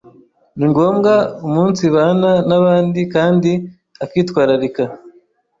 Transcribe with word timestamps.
ni 0.57 0.65
ngombwa 0.71 1.13
umunsibana 1.47 2.31
n’abandi 2.47 3.01
kandi 3.13 3.51
akitwararika 4.03 4.83